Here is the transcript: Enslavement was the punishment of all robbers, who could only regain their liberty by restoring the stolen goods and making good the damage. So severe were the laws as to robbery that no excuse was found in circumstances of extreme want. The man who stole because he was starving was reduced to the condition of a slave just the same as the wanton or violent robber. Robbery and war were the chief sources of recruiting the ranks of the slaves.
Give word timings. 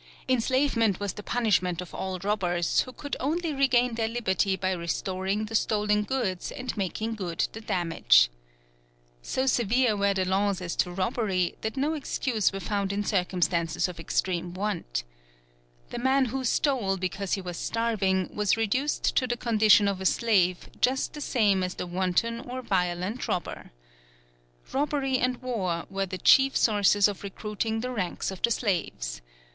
Enslavement 0.27 0.99
was 0.99 1.13
the 1.13 1.21
punishment 1.21 1.79
of 1.79 1.93
all 1.93 2.17
robbers, 2.17 2.79
who 2.81 2.91
could 2.91 3.15
only 3.19 3.53
regain 3.53 3.93
their 3.93 4.07
liberty 4.07 4.55
by 4.55 4.71
restoring 4.71 5.45
the 5.45 5.53
stolen 5.53 6.01
goods 6.01 6.51
and 6.51 6.75
making 6.75 7.13
good 7.13 7.47
the 7.51 7.61
damage. 7.61 8.31
So 9.21 9.45
severe 9.45 9.95
were 9.95 10.15
the 10.15 10.25
laws 10.25 10.59
as 10.59 10.75
to 10.77 10.91
robbery 10.91 11.53
that 11.61 11.77
no 11.77 11.93
excuse 11.93 12.51
was 12.51 12.63
found 12.63 12.91
in 12.91 13.03
circumstances 13.03 13.87
of 13.87 13.99
extreme 13.99 14.55
want. 14.55 15.03
The 15.91 15.99
man 15.99 16.25
who 16.33 16.45
stole 16.45 16.97
because 16.97 17.33
he 17.33 17.41
was 17.41 17.57
starving 17.57 18.27
was 18.35 18.57
reduced 18.57 19.03
to 19.17 19.27
the 19.27 19.37
condition 19.37 19.87
of 19.87 20.01
a 20.01 20.07
slave 20.07 20.67
just 20.81 21.13
the 21.13 21.21
same 21.21 21.61
as 21.61 21.75
the 21.75 21.85
wanton 21.85 22.39
or 22.39 22.63
violent 22.63 23.27
robber. 23.27 23.69
Robbery 24.73 25.19
and 25.19 25.37
war 25.43 25.85
were 25.91 26.07
the 26.07 26.17
chief 26.17 26.57
sources 26.57 27.07
of 27.07 27.21
recruiting 27.21 27.81
the 27.81 27.91
ranks 27.91 28.31
of 28.31 28.41
the 28.41 28.49
slaves. 28.49 29.21